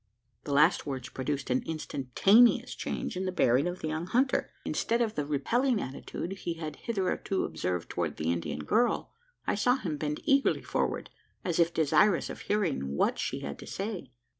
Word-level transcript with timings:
The 0.45 0.51
last 0.53 0.87
words 0.87 1.09
produced 1.09 1.51
an 1.51 1.61
instantaneous 1.63 2.73
change 2.73 3.15
in 3.15 3.25
the 3.25 3.31
bearing 3.31 3.67
of 3.67 3.81
the 3.81 3.89
young 3.89 4.07
hunter. 4.07 4.49
Instead 4.65 4.99
of 4.99 5.13
the 5.13 5.27
repelling 5.27 5.79
attitude, 5.79 6.31
he 6.39 6.55
had 6.55 6.77
hitherto 6.77 7.43
observed 7.45 7.87
towards 7.87 8.15
the 8.17 8.31
Indian 8.31 8.63
girl, 8.65 9.11
I 9.45 9.53
saw 9.53 9.75
him 9.75 9.97
bend 9.97 10.21
eagerly 10.23 10.63
forward 10.63 11.11
as 11.45 11.59
if 11.59 11.71
desirous 11.71 12.31
of 12.31 12.39
hearing 12.39 12.95
what 12.97 13.19
she 13.19 13.41
had 13.41 13.59
to 13.59 13.67
say. 13.67 14.11